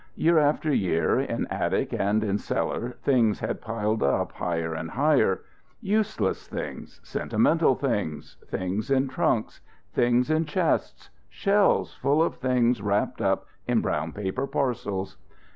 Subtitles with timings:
[0.15, 5.43] Year after year, in attic and in cellar, things had piled up higher and higher
[5.79, 9.61] useless things, sentimental things; things in trunks;
[9.93, 15.17] things in chests; shelves full of things wrapped up in brown paper parcels.